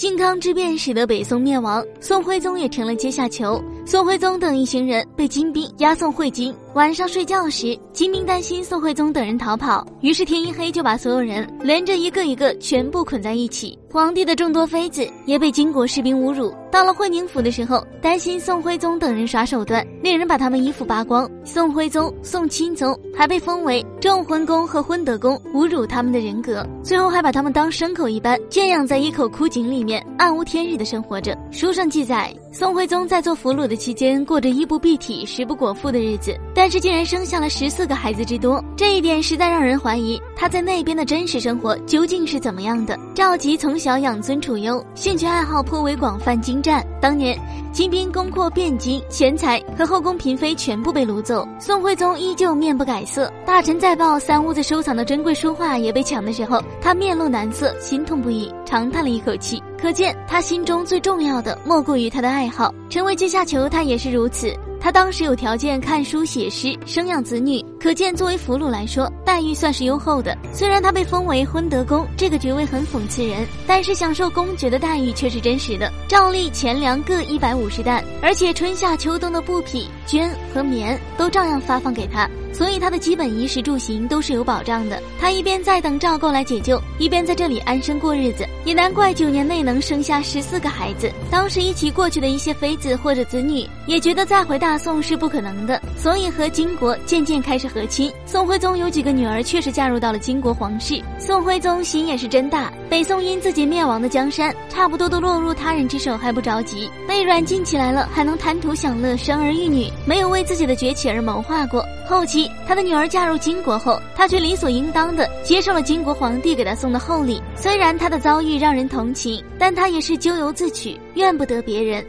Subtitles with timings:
[0.00, 3.62] 靖康之变使得北宋灭亡，宋徽宗也成了阶下囚。
[3.86, 6.54] 宋徽宗等一行人被金兵押送会津。
[6.74, 13.76] 晚上睡觉时，金兵担心宋徽宗等人逃跑，于是天一黑就把所有人连着一个一个全部捆在一起。
[13.90, 16.54] 皇帝的众多妃子也被金国士兵侮辱。
[16.70, 21.28] 到了会宁府的时候，担心宋徽宗等人耍手段，令人把他们衣服扒光。
[21.44, 31.36] 宋徽宗、宋钦宗还被封为重婚公和昏德公，侮辱他们的人格，最后还把他们当牲口一般圈养在一口枯井里面，暗无天日的生活着。
[31.50, 42.98] 书上记载，宋徽宗在做俘虏的期间，过着衣不蔽体、食不果腹的日子，但是竟然生下了十四个孩子之多，这一点实在让人怀疑他在那边的真实生活究竟是怎么样的。
[43.14, 46.84] 赵佶从小养尊处优，兴趣爱好颇为广泛精湛。
[47.00, 47.38] 当年
[47.72, 53.32] 金兵攻破汴京，钱财和后宫嫔妃全部被掳走，宋徽宗依旧面不改色。
[53.46, 59.62] 大臣再报三屋子收藏的珍贵书画也被抢的时候，他面露难色，心痛不已，长叹了一口气。
[59.80, 62.74] 可见他心中最重要的莫过于他的爱好。
[62.88, 64.52] 成为阶下囚，他也是如此。
[64.80, 70.36] 他当时有条件看书写诗，生养子女，可见作为俘虏来说，待遇算是优厚的。
[70.52, 75.90] 虽然他被封为昏德公，这个爵位很讽刺人，但是享受公爵的待遇却是真实的。
[76.06, 82.28] 照例钱粮各一百五十担，而且春夏秋冬的布匹、绢和棉都照样发放给他。
[82.52, 85.00] 所以他的基本衣食住行都是有保障的。
[85.20, 88.44] 他一边在等赵构来解救，一边在这里安生过日子。
[88.64, 91.10] 也难怪九年内能生下十四个孩子。
[91.30, 98.12] 当时一起过去的一些妃子或者子女也觉得再回大宋是不可能的，所以和金国渐渐开始和亲。
[98.26, 101.00] 宋徽宗有几个女儿确实嫁入到了金国皇室。
[101.18, 111.84] 宋徽宗心也是真大，北宋因自己灭亡的江山差不多都落入他人之手还不着急，被软禁起来了还能贪图享乐生儿育女，没有为自己的崛起而谋划过。
[112.08, 117.40] 后期他的女儿嫁入金国后，他却理所应当的接受了金国皇帝给他送的厚礼。
[117.54, 122.04] 虽然他的遭遇让人同情，但他也是咎由自取，怨不得别人。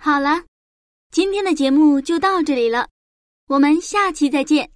[0.00, 0.42] 好了，
[1.10, 2.86] 今天的节目就到这里了，
[3.46, 4.73] 我们下期再见。